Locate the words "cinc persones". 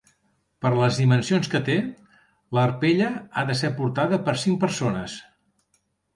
4.47-5.21